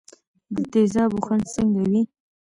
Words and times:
د 0.55 0.57
تیزابو 0.71 1.17
خوند 1.25 1.43
څنګه 1.55 1.81
وي. 1.89 2.01